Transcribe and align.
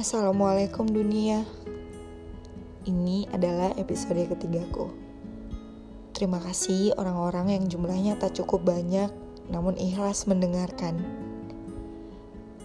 Assalamualaikum 0.00 0.88
dunia. 0.88 1.44
Ini 2.88 3.28
adalah 3.36 3.76
episode 3.76 4.32
ketigaku. 4.32 4.88
Terima 6.16 6.40
kasih 6.40 6.96
orang-orang 6.96 7.52
yang 7.60 7.64
jumlahnya 7.68 8.16
tak 8.16 8.32
cukup 8.32 8.64
banyak, 8.64 9.12
namun 9.52 9.76
ikhlas 9.76 10.24
mendengarkan. 10.24 11.04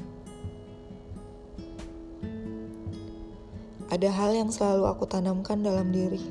Ada 3.92 4.08
hal 4.08 4.32
yang 4.32 4.48
selalu 4.48 4.88
aku 4.88 5.04
tanamkan 5.04 5.60
dalam 5.60 5.92
diri, 5.92 6.24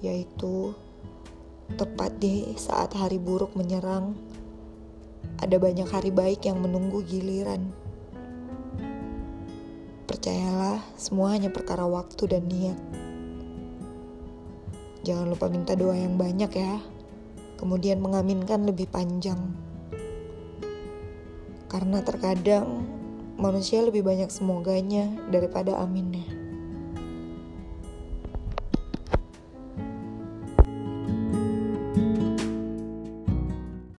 yaitu 0.00 0.72
tepat 1.76 2.16
di 2.16 2.56
saat 2.56 2.96
hari 2.96 3.20
buruk 3.20 3.52
menyerang, 3.52 4.16
ada 5.44 5.60
banyak 5.60 5.84
hari 5.84 6.08
baik 6.08 6.48
yang 6.48 6.56
menunggu 6.64 7.04
giliran. 7.04 7.68
Percayalah, 10.08 10.80
semua 10.96 11.36
hanya 11.36 11.52
perkara 11.52 11.84
waktu 11.84 12.24
dan 12.24 12.48
niat. 12.48 12.80
Jangan 15.04 15.36
lupa 15.36 15.52
minta 15.52 15.76
doa 15.76 15.92
yang 15.92 16.16
banyak 16.16 16.48
ya, 16.48 16.80
kemudian 17.60 18.00
mengaminkan 18.00 18.64
lebih 18.64 18.88
panjang. 18.88 19.52
Karena 21.68 22.00
terkadang 22.00 23.01
manusia 23.38 23.80
lebih 23.84 24.04
banyak 24.04 24.28
semoganya 24.28 25.08
daripada 25.30 25.78
aminnya. 25.78 26.41